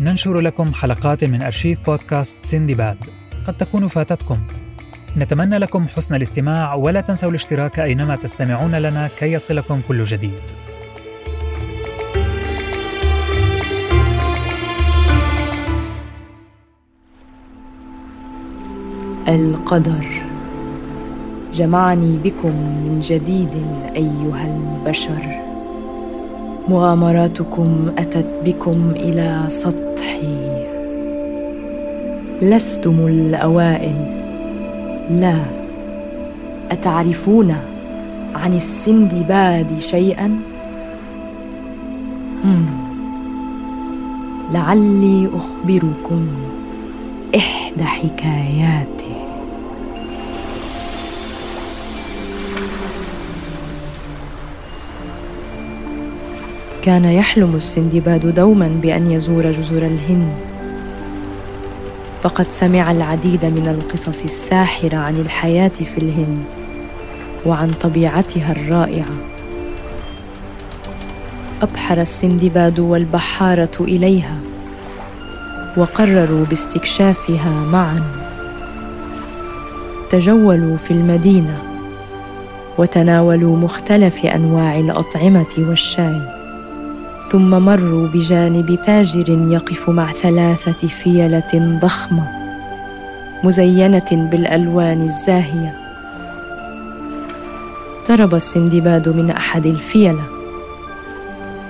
[0.00, 2.96] ننشر لكم حلقات من أرشيف بودكاست سندباد
[3.46, 4.38] قد تكون فاتتكم.
[5.16, 10.40] نتمنى لكم حسن الاستماع ولا تنسوا الاشتراك أينما تستمعون لنا كي يصلكم كل جديد.
[19.28, 20.06] القدر.
[21.52, 23.66] جمعني بكم من جديد
[23.96, 25.46] أيها البشر.
[26.68, 29.85] مغامراتكم أتت بكم إلى سطحي
[32.42, 33.94] لستم الأوائل.
[35.10, 35.38] لا
[36.70, 37.54] أتعرفون
[38.34, 40.38] عن السندباد شيئا.
[44.52, 46.26] لعلي أخبركم
[47.36, 49.16] إحدى حكاياته.
[56.82, 60.55] كان يحلم السندباد دوما بأن يزور جزر الهند.
[62.26, 66.44] فقد سمع العديد من القصص الساحرة عن الحياة في الهند
[67.46, 69.14] وعن طبيعتها الرائعة.
[71.62, 74.38] أبحر السندباد والبحارة إليها
[75.76, 78.00] وقرروا باستكشافها معا.
[80.10, 81.62] تجولوا في المدينة
[82.78, 86.35] وتناولوا مختلف أنواع الأطعمة والشاي.
[87.30, 92.28] ثم مروا بجانب تاجر يقف مع ثلاثة فيلة ضخمة
[93.44, 95.80] مزينة بالألوان الزاهية.
[97.98, 100.24] اقترب السندباد من أحد الفيلة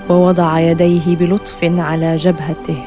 [0.09, 2.85] ووضع يديه بلطف على جبهته.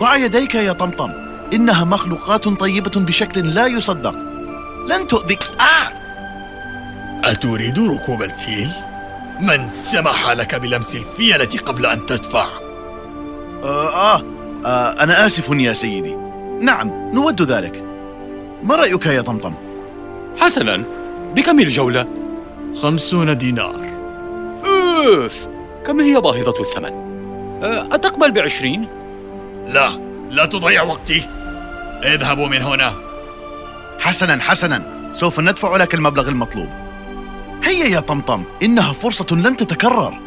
[0.00, 1.10] ضع يديك يا طمطم
[1.52, 4.18] إنها مخلوقات طيبة بشكل لا يصدق.
[4.88, 5.92] لن تؤذيك آه!
[7.30, 8.68] أتريد ركوب الفيل؟
[9.40, 12.46] من سمح لك بلمس الفيلة قبل أن تدفع؟
[13.62, 14.22] آه, آه,
[14.66, 16.16] آه أنا آسف يا سيدي
[16.60, 17.84] نعم نود ذلك
[18.62, 19.54] ما رأيك يا طمطم؟
[20.36, 20.84] حسنا
[21.34, 22.06] بكم الجولة؟
[22.82, 23.74] خمسون دينار
[24.64, 25.46] أوف
[25.86, 26.92] كم هي باهظة الثمن؟
[27.62, 28.88] آه، أتقبل بعشرين؟
[29.68, 30.00] لا
[30.30, 31.22] لا تضيع وقتي
[32.02, 32.92] اذهبوا من هنا
[34.00, 36.83] حسنا حسنا سوف ندفع لك المبلغ المطلوب
[37.64, 40.18] هيا يا طمطم إنها فرصة لن تتكرر.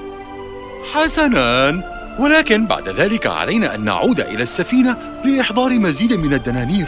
[0.93, 1.81] حسنا.
[2.19, 6.87] ولكن بعد ذلك علينا أن نعود إلى السفينة لإحضار مزيد من الدنانير.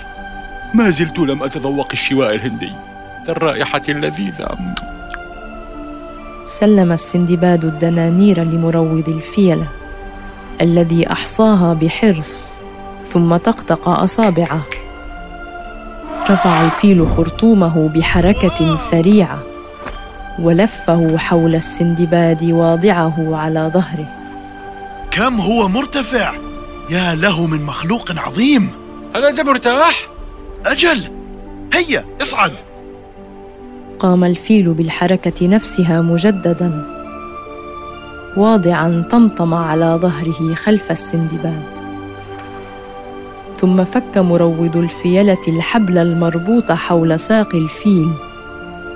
[0.73, 2.71] ما زلت لم أتذوق الشواء الهندي.
[3.25, 4.57] ذا الرائحة اللذيذة.
[6.45, 9.67] سلم السندباد الدنانير لمروض الفيله
[10.61, 12.59] الذي أحصاها بحرص
[13.03, 14.61] ثم طقطق أصابعه.
[16.29, 19.48] رفع الفيل خرطومه بحركة سريعة.
[20.41, 24.07] ولفه حول السندباد واضعه على ظهره.
[25.11, 26.33] كم هو مرتفع؟
[26.89, 28.69] يا له من مخلوق عظيم.
[29.15, 30.07] هل أنت مرتاح؟
[30.65, 31.11] أجل.
[31.73, 32.53] هيا اصعد.
[33.99, 36.85] قام الفيل بالحركة نفسها مجددا.
[38.37, 41.63] واضعا طمطم على ظهره خلف السندباد.
[43.55, 48.11] ثم فك مروض الفيلة الحبل المربوط حول ساق الفيل.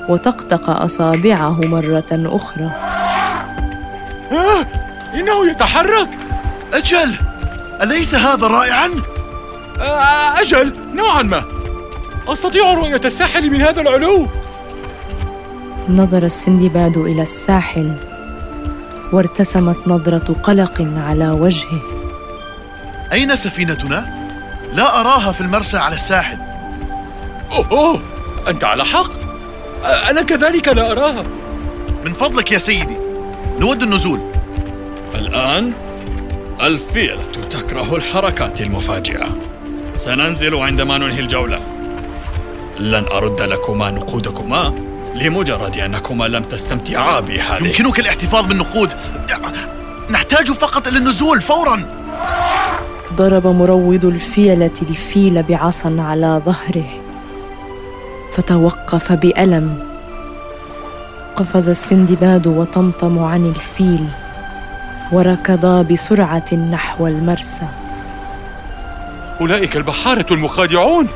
[0.09, 2.71] وطقطق أصابعه مرة أخرى.
[4.31, 4.65] آه
[5.13, 6.09] إنه يتحرك.
[6.73, 7.15] أجل
[7.81, 8.89] أليس هذا رائعا؟
[9.79, 11.43] آه أجل نوعا ما.
[12.27, 14.27] أستطيع رؤية الساحل من هذا العلو؟
[15.89, 17.95] نظر السندباد إلى الساحل
[19.11, 21.81] وارتسمت نظرة قلق على وجهه.
[23.11, 24.23] أين سفينتنا؟
[24.73, 26.37] لا أراها في المرسى على الساحل.
[27.51, 28.01] أوه,
[28.47, 29.22] أنت على حق.
[29.83, 31.23] أنا كذلك لا أراها.
[32.05, 32.97] من فضلك يا سيدي.
[33.59, 34.19] نود النزول.
[35.15, 35.73] الآن
[36.61, 39.27] الفيلة تكره الحركات المفاجئة.
[39.95, 41.61] سننزل عندما ننهي الجولة.
[42.79, 44.73] لن أرد لكما نقودكما
[45.15, 47.67] لمجرد أنكما لم تستمتعا بهذه.
[47.67, 48.93] يمكنك الاحتفاظ بالنقود.
[50.09, 51.85] نحتاج فقط إلى النزول فورا.
[53.15, 57.02] ضرب مروض الفيلة الفيل بعصا على ظهره.
[58.35, 59.93] فتوقف بألم.
[61.35, 64.07] قفز السندباد وطمطم عن الفيل
[65.11, 67.67] وركضا بسرعة نحو المرسى.
[69.41, 71.07] أولئك البحارة المخادعون!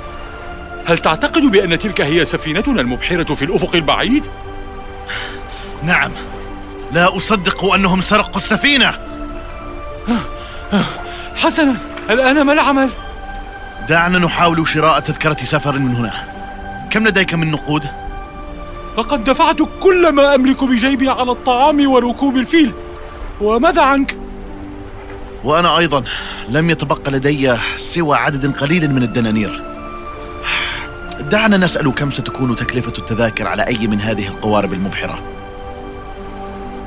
[0.86, 4.26] هل تعتقد بأن تلك هي سفينتنا المبحرة في الأفق البعيد؟
[5.84, 6.12] نعم.
[6.92, 8.94] لا أصدق أنهم سرقوا السفينة.
[11.36, 11.76] حسنا
[12.10, 12.90] الآن ما العمل؟
[13.90, 16.37] دعنا نحاول شراء تذكرة سفر من هنا.
[16.92, 17.84] كم لديك من نقود؟
[18.98, 22.72] لقد دفعت كل ما أملك بجيبي على الطعام وركوب الفيل
[23.42, 24.18] وماذا عنك؟
[25.44, 26.04] وأنا أيضا
[26.50, 29.64] لم يتبقى لدي سوى عدد قليل من الدنانير
[31.20, 35.20] دعنا نسأل كم ستكون تكلفة التذاكر على أي من هذه القوارب المبحرة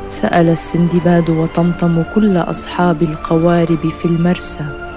[0.09, 4.90] سأل السندباد وطمطم كل أصحاب القوارب في المرسى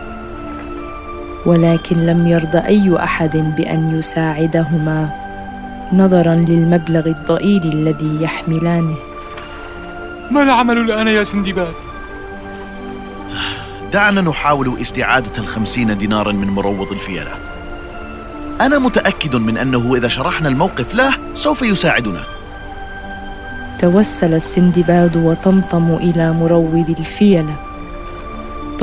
[1.45, 5.09] ولكن لم يرضى أي أحد بأن يساعدهما
[5.93, 8.95] نظرا للمبلغ الضئيل الذي يحملانه.
[10.31, 11.73] ما العمل الآن يا سندباد؟
[13.93, 17.31] دعنا نحاول استعادة الخمسين دينارا من مروض الفيلة.
[18.61, 22.23] أنا متأكد من أنه إذا شرحنا الموقف له سوف يساعدنا.
[23.79, 27.55] توسل السندباد وطمطم إلى مروض الفيلة.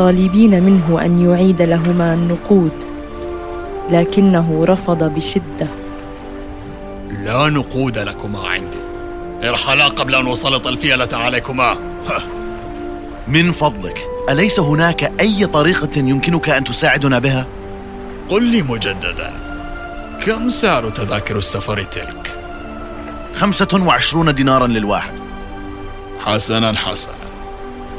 [0.01, 2.85] طالبين منه أن يعيد لهما النقود
[3.91, 5.67] لكنه رفض بشدة.
[7.25, 8.79] لا نقود لكما عندي.
[9.49, 11.77] ارحلا قبل أن أسلط الفيلة عليكما.
[13.35, 13.99] من فضلك
[14.29, 17.47] أليس هناك أي طريقة يمكنك أن تساعدنا بها؟
[18.29, 19.33] قل لي مجددا
[20.27, 22.39] كم سعر تذاكر السفر تلك؟
[23.35, 25.21] خمسة وعشرون دينارا للواحد.
[26.21, 27.20] حسنا حسنا.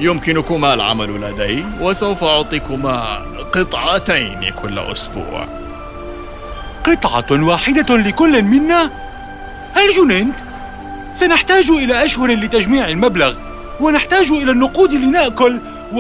[0.01, 5.48] يمكنكما العمل لدي وسوف أعطيكما قطعتين كل أسبوع
[6.83, 8.92] قطعة واحدة لكل منا؟
[9.74, 10.36] هل جننت؟
[11.13, 13.33] سنحتاج إلى أشهر لتجميع المبلغ
[13.80, 15.59] ونحتاج إلى النقود لنأكل
[15.94, 16.00] و...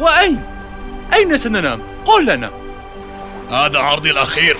[0.00, 0.42] وأين؟
[1.14, 2.50] أين سننام؟ قل لنا
[3.50, 4.56] هذا عرضي الأخير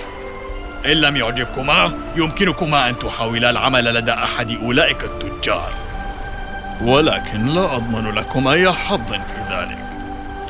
[0.87, 5.86] إن لم يعجبكما يمكنكما أن تحاولا العمل لدى أحد أولئك التجار
[6.85, 9.79] ولكن لا أضمن لكم أي حظ في ذلك.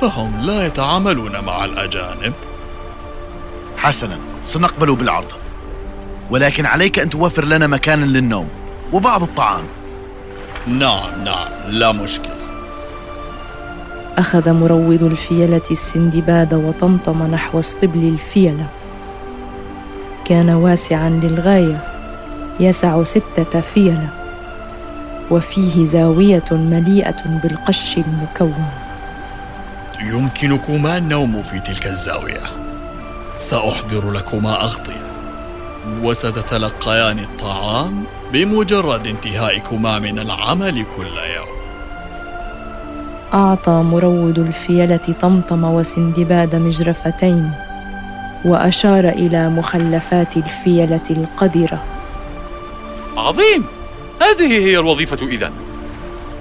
[0.00, 2.32] فهم لا يتعاملون مع الأجانب.
[3.76, 5.32] حسنا سنقبل بالعرض.
[6.30, 8.48] ولكن عليك أن توفر لنا مكانا للنوم
[8.92, 9.64] وبعض الطعام.
[10.66, 12.36] نعم نعم لا مشكلة.
[14.18, 18.66] أخذ مروض الفيلة السندباد وطمطم نحو اسطبل الفيلة.
[20.24, 21.84] كان واسعا للغاية
[22.60, 24.08] يسع ستة فيلة.
[25.30, 28.64] وفيه زاوية مليئة بالقش المكون.
[30.02, 32.42] يمكنكما النوم في تلك الزاوية.
[33.38, 35.06] سأحضر لكما أغطية.
[36.02, 41.56] وستتلقيان الطعام بمجرد انتهائكما من العمل كل يوم.
[43.34, 47.52] أعطى مروض الفيلة طمطم وسندباد مجرفتين
[48.44, 51.82] وأشار إلى مخلفات الفيلة القذرة.
[53.16, 53.75] عظيم!
[54.20, 55.52] هذه هي الوظيفة إذا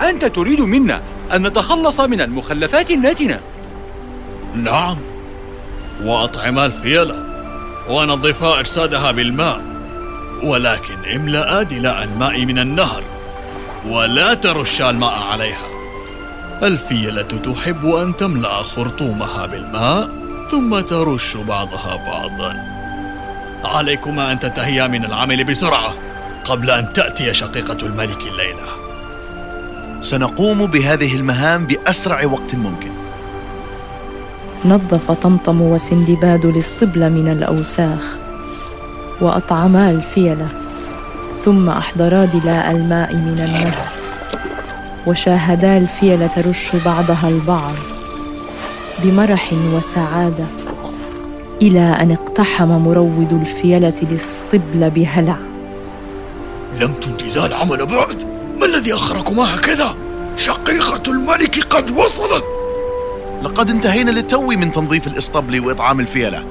[0.01, 1.01] أنت تريد منا
[1.33, 3.39] أن نتخلص من المخلفات الناتنة.
[4.55, 4.97] نعم.
[6.03, 7.23] وأطعم الفيلة
[7.89, 9.61] ونظفا أجسادها بالماء.
[10.43, 13.03] ولكن املأ دلاء الماء من النهر.
[13.89, 15.67] ولا ترش الماء عليها.
[16.63, 20.09] الفيلة تحب أن تملأ خرطومها بالماء
[20.51, 22.75] ثم ترش بعضها بعضا.
[23.63, 25.93] عليكما أن تنتهيا من العمل بسرعة.
[26.45, 28.65] قبل أن تأتي شقيقة الملك الليلة.
[30.01, 32.91] سنقوم بهذه المهام بأسرع وقت ممكن.
[34.65, 38.15] نظف طمطم وسندباد الاسطبل من الأوساخ
[39.21, 40.47] وأطعما الفيلة
[41.39, 43.75] ثم أحضرا دلاء الماء من النهر.
[45.07, 47.75] وشاهدا الفيلة ترش بعضها البعض
[49.03, 50.45] بمرح وسعادة
[51.61, 55.37] إلى أن اقتحم مروض الفيلة الاسطبل بهلع.
[56.79, 58.23] لم تنجزا العمل بعد.
[58.59, 59.95] ما الذي أخركما هكذا؟
[60.37, 62.43] شقيقة الملك قد وصلت.
[63.43, 66.45] لقد انتهينا للتو من تنظيف الإسطبل وإطعام الفيلة.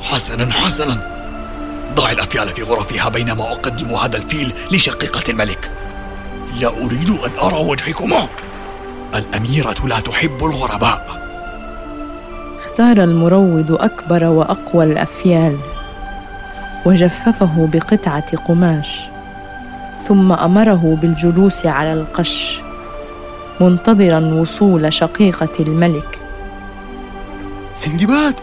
[0.00, 1.10] حسنا حسنا.
[1.94, 5.70] ضع الأفيال في غرفها بينما أقدم هذا الفيل لشقيقة الملك.
[6.60, 8.26] لا أريد أن أرى وجهكما.
[9.14, 11.20] الأميرة لا تحب الغرباء.
[12.64, 15.56] اختار المروض أكبر وأقوى الأفيال.
[16.86, 19.09] وجففه بقطعة قماش.
[20.04, 22.60] ثم أمره بالجلوس على القش
[23.60, 26.20] منتظرا وصول شقيقة الملك.
[27.74, 28.34] سندباد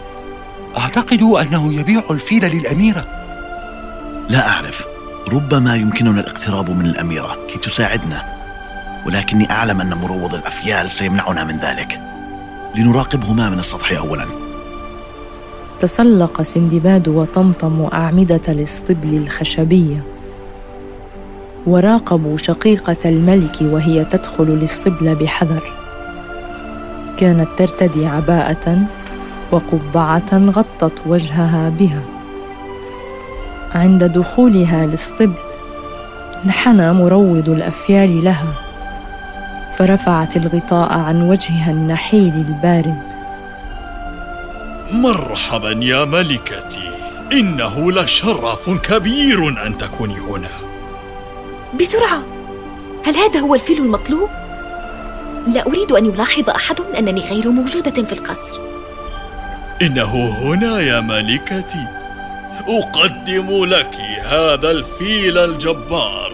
[0.78, 3.04] أعتقد أنه يبيع الفيل للأميرة.
[4.28, 4.86] لا أعرف.
[5.32, 8.22] ربما يمكننا الاقتراب من الأميرة كي تساعدنا
[9.06, 12.00] ولكني أعلم أن مروض الأفيال سيمنعنا من ذلك.
[12.76, 14.26] لنراقبهما من السطح أولا.
[15.80, 20.02] تسلق سندباد وطمطم أعمدة الاسطبل الخشبية
[21.68, 25.72] وراقبوا شقيقة الملك وهي تدخل الاسطبل بحذر.
[27.16, 28.78] كانت ترتدي عباءة
[29.52, 32.02] وقبعة غطت وجهها بها.
[33.74, 35.34] عند دخولها الاسطبل
[36.44, 38.54] انحنى مروض الأفيال لها.
[39.76, 43.02] فرفعت الغطاء عن وجهها النحيل البارد.
[44.92, 46.90] مرحبا يا ملكتي.
[47.32, 50.67] إنه لشرف كبير أن تكوني هنا.
[51.80, 52.22] بسرعة!
[53.04, 54.28] هل هذا هو الفيل المطلوب؟
[55.54, 58.60] لا أريد أن يلاحظ أحد أنني غير موجودة في القصر.
[59.82, 61.86] إنه هنا يا ملكتي.
[62.68, 63.94] أقدم لك
[64.24, 66.32] هذا الفيل الجبار.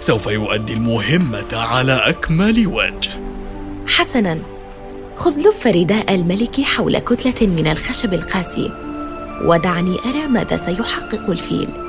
[0.00, 3.10] سوف يؤدي المهمة على أكمل وجه.
[3.86, 4.38] حسناً.
[5.16, 8.72] خذ لف رداء الملك حول كتلة من الخشب القاسي
[9.44, 11.87] ودعني أرى ماذا سيحقق الفيل.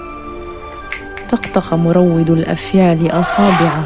[1.30, 3.86] طقطق مروض الأفيال أصابعه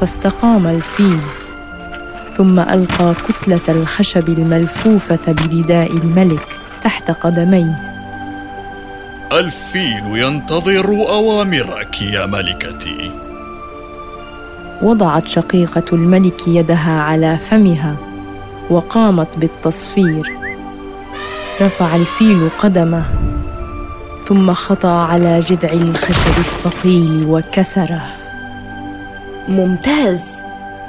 [0.00, 1.20] فاستقام الفيل
[2.36, 6.46] ثم ألقى كتلة الخشب الملفوفة برداء الملك
[6.82, 7.94] تحت قدميه.
[9.32, 13.10] الفيل ينتظر أوامرك يا ملكتي.
[14.82, 17.96] وضعت شقيقة الملك يدها على فمها
[18.70, 20.32] وقامت بالتصفير.
[21.60, 23.23] رفع الفيل قدمه.
[24.28, 28.02] ثم خطا على جذع الخشب الثقيل وكسره.
[29.48, 30.20] ممتاز.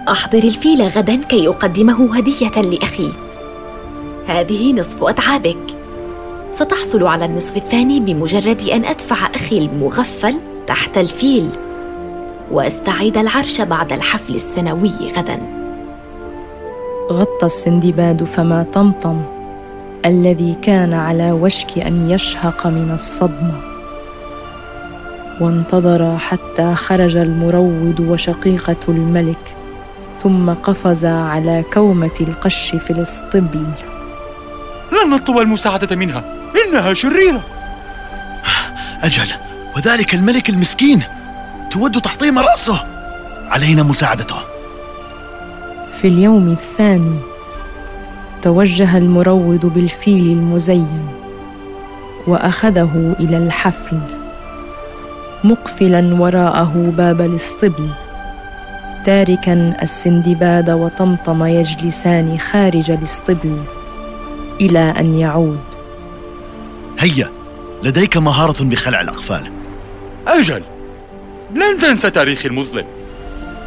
[0.09, 3.11] أحضر الفيل غدا كي أقدمه هدية لأخي.
[4.27, 5.57] هذه نصف اتعابك
[6.51, 11.49] ستحصل على النصف الثاني بمجرد أن أدفع أخي المغفل تحت الفيل.
[12.51, 15.39] وأستعيد العرش بعد الحفل السنوي غدا.
[17.11, 19.34] غطى السندباد فما طمطم.
[20.05, 23.61] الذي كان على وشك أن يشهق من الصدمة.
[25.41, 29.55] وانتظر حتى خرج المروض وشقيقة الملك
[30.23, 33.65] ثم قفز على كومة القش في الاسطبل
[34.91, 36.23] لن نطلب المساعدة منها.
[36.67, 37.43] إنها شريرة.
[39.03, 39.27] أجل
[39.75, 41.03] وذلك الملك المسكين.
[41.71, 42.85] تود تحطيم رأسه.
[43.47, 44.35] علينا مساعدته.
[46.01, 47.34] في اليوم الثاني
[48.45, 51.07] توجه المروض بالفيل المزين
[52.27, 53.99] وأخذه إلى الحفل
[55.43, 57.89] مقفلا وراءه باب الاسطبل
[59.05, 63.57] تاركا السندباد وطمطم يجلسان خارج الاسطبل
[64.61, 65.63] إلى أن يعود.
[66.99, 67.29] هيا
[67.83, 69.51] لديك مهارة بخلع الأقفال.
[70.27, 70.63] أجل!
[71.55, 72.85] لن تنسى تاريخي المظلم.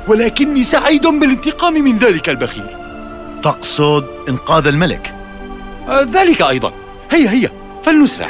[0.09, 2.78] ولكني سعيد بالانتقام من ذلك البخيل.
[3.43, 5.15] تقصد إنقاذ الملك.
[5.89, 6.73] آه، ذلك أيضا.
[7.11, 7.51] هيا هيا
[7.83, 8.29] فلنسرع.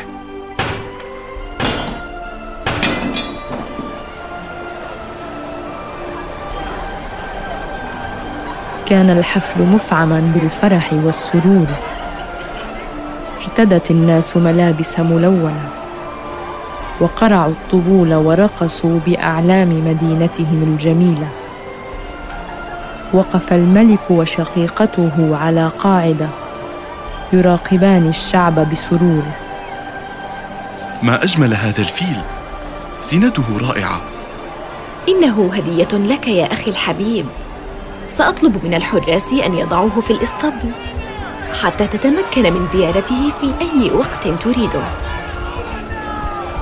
[8.86, 11.66] كان الحفل مفعما بالفرح والسرور.
[13.42, 15.70] ارتدت الناس ملابس ملونة
[17.00, 21.28] وقرعوا الطبول ورقصوا بأعلام مدينتهم الجميلة.
[23.12, 26.28] وقف الملك وشقيقته على قاعدة
[27.32, 29.22] يراقبان الشعب بسرور.
[31.02, 32.20] ما أجمل هذا الفيل؟
[33.02, 34.00] زينته رائعة.
[35.08, 37.26] إنه هدية لك يا أخي الحبيب.
[38.06, 40.70] سأطلب من الحراس أن يضعوه في الاسطبل
[41.62, 44.82] حتى تتمكن من زيارته في أي وقت تريده.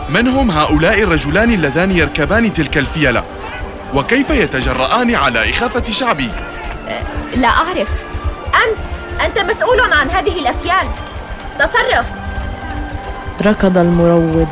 [0.09, 3.25] من هم هؤلاء الرجلان اللذان يركبان تلك الفيلة؟
[3.95, 6.31] وكيف يتجرآن على إخافة شعبي؟
[7.37, 8.07] لا أعرف.
[8.55, 8.79] أنت
[9.27, 10.89] أنت مسؤول عن هذه الأفيال.
[11.59, 12.13] تصرف.
[13.43, 14.49] ركض المروض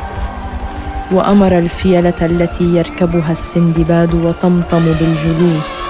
[1.11, 5.89] وأمر الفيلة التي يركبها السندباد وطمطم بالجلوس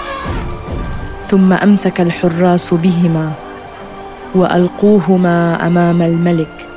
[1.27, 3.31] ثم أمسك الحراس بهما
[4.35, 6.67] وألقوهما أمام الملك.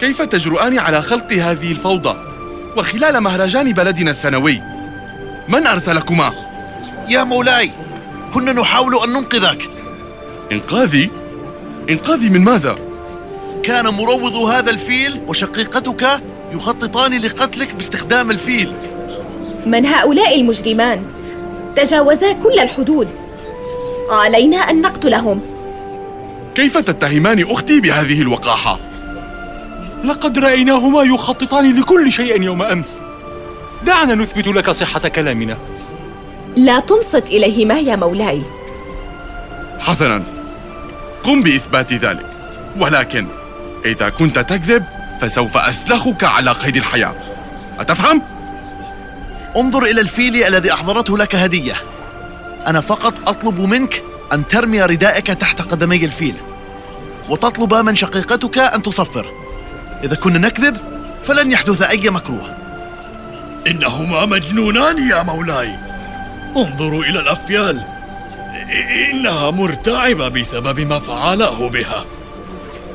[0.00, 2.16] كيف تجرؤان على خلق هذه الفوضى؟
[2.76, 4.62] وخلال مهرجان بلدنا السنوي.
[5.50, 6.32] من أرسلكما؟
[7.08, 7.70] يا مولاي
[8.34, 9.70] كنا نحاول أن ننقذك
[10.52, 11.10] إنقاذي؟
[11.90, 12.76] إنقاذي من ماذا؟
[13.62, 16.20] كان مروض هذا الفيل وشقيقتك
[16.52, 18.72] يخططان لقتلك باستخدام الفيل
[19.66, 21.02] من هؤلاء المجرمان
[21.76, 23.08] تجاوزا كل الحدود
[24.10, 25.40] علينا أن نقتلهم
[26.54, 28.78] كيف تتهمان أختي بهذه الوقاحة؟
[30.04, 33.00] لقد رأيناهما يخططان لكل شيء يوم أمس
[33.86, 35.56] دعنا نثبت لك صحة كلامنا.
[36.56, 38.42] لا تنصت اليهما يا مولاي؟
[39.78, 40.22] حسنا.
[41.22, 42.26] قم بإثبات ذلك.
[42.78, 43.26] ولكن
[43.84, 44.84] إذا كنت تكذب
[45.20, 47.14] فسوف أسلخك على قيد الحياة.
[47.78, 48.22] أتفهم؟
[49.56, 51.74] انظر إلى الفيل الذي أحضرته لك هدية.
[52.66, 56.34] أنا فقط أطلب منك أن ترمي رداءك تحت قدمي الفيل.
[57.28, 59.32] وتطلب من شقيقتك أن تصفر.
[60.04, 60.76] إذا كنا نكذب
[61.22, 62.59] فلن يحدث أي مكروه.
[63.66, 65.70] إنهما مجنونان يا مولاي
[66.56, 67.82] انظروا إلى الأفيال
[69.10, 72.04] إنها مرتعبة بسبب ما فعله بها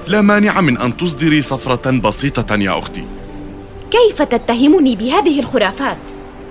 [0.08, 3.04] لا مانع من أن تصدري صفرة بسيطة يا أختي
[3.92, 5.98] كيف تتهمني بهذه الخرافات؟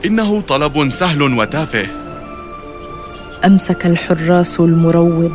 [0.04, 1.86] إنه طلب سهل وتافه
[3.44, 5.34] امسك الحراس المروض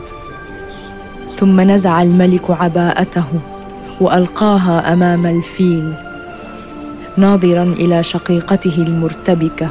[1.37, 3.27] ثم نزع الملك عباءته
[4.01, 6.08] والقاها امام الفيل
[7.17, 9.69] ناظرا إلى شقيقته المرتبكة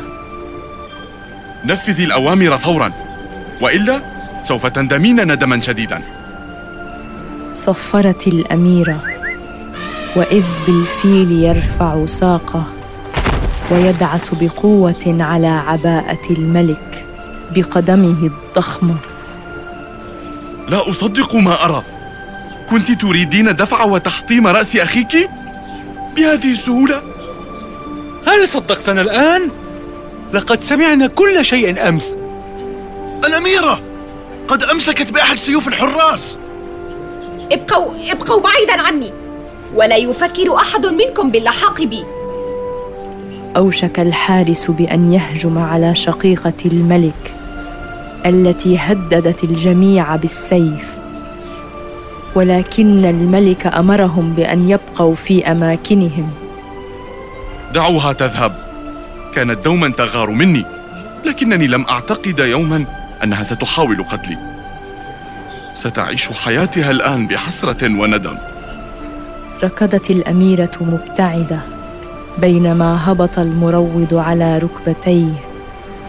[1.65, 2.93] نفذي الأوامر فورا
[3.61, 4.03] وإلا
[4.43, 6.03] سوف تندمين ندما شديدا
[7.55, 9.01] صفرت الأميرة
[10.17, 12.65] وإذ بالفيل يرفع ساقه
[13.71, 17.05] ويدعس بقوة على عباءة الملك
[17.55, 18.97] بقدمه الضخمه
[20.69, 21.83] لا أصدق ما أرى
[22.69, 25.31] كنت تريدين دفع وتحطيم رأس أخيك؟
[26.17, 27.03] بهذه السهولة؟
[28.29, 29.51] هل صدقتنا الآن؟
[30.33, 32.17] لقد سمعنا كل شيء أمس.
[33.25, 33.79] الأميرة
[34.49, 36.39] قد أمسكت بأحد سيوف الحراس.
[37.53, 39.13] ابقوا ابقوا بعيدا عني.
[39.75, 42.05] ولا يفكر أحد منكم باللحاق بي.
[43.57, 47.33] أوشك الحارس بأن يهجم على شقيقة الملك
[48.27, 50.99] التي هددت الجميع بالسيف.
[52.35, 56.31] ولكن الملك أمرهم بأن يبقوا في أماكنهم.
[57.75, 58.53] دعوها تذهب.
[59.35, 60.65] كانت دوما تغار مني
[61.25, 62.85] لكنني لم أعتقد يوما
[63.25, 64.39] أنها ستحاول قتلي.
[65.75, 68.39] ستعيش حياتها الآن بحسرة وندم.
[69.63, 71.61] ركضت الأميرة مبتعدة
[72.39, 75.33] بينما هبط المروض على ركبتيه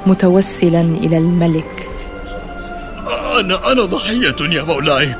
[0.06, 1.89] متوسلا إلى الملك.
[3.39, 5.16] أنا أنا ضحية يا مولاي.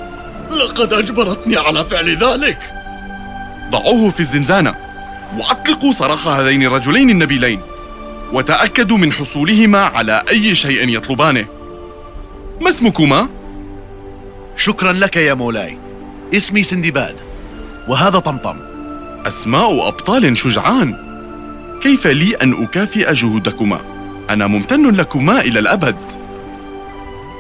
[0.52, 2.74] لقد أجبرتني على فعل ذلك.
[3.72, 4.76] ضعوه في الزنزانة.
[5.38, 7.62] وأطلقوا سراح هذين الرجلين النبيلين
[8.34, 11.46] وتأكدوا من حصولهما على أي شيء يطلبانه.
[12.62, 13.28] ما اسمكما؟
[14.58, 15.78] شكرا لك يا مولاي.
[16.34, 17.16] اسمي سندباد
[17.88, 18.56] وهذا طمطم.
[19.28, 20.96] أسماء أبطال شجعان.
[21.82, 23.80] كيف لي أن أكافئ جهودكما؟
[24.30, 25.96] أنا ممتن لكما إلى الأبد.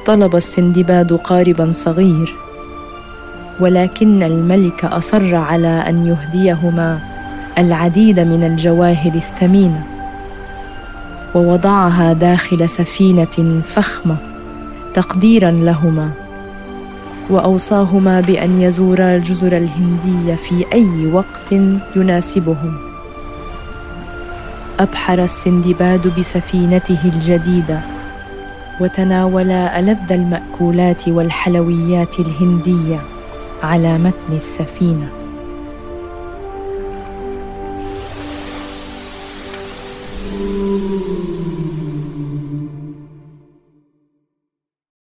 [0.05, 2.35] طلب السندباد قاربا صغير
[3.59, 7.08] ولكن الملك أصر على أن يهديهما.
[7.59, 9.83] العديد من الجواهر الثمينه
[11.35, 14.17] ووضعها داخل سفينة فخمة
[14.93, 16.11] تقديرا لهما
[17.29, 21.51] وأوصاهما بأن يزورا الجزر الهنديه في أي وقت
[21.95, 22.77] يناسبهم.
[24.79, 27.79] أبحر السندباد بسفينته الجديدة
[28.79, 32.99] وتناولا ألذ المأكولات والحلويات الهندية
[33.63, 35.18] على متن السفينة.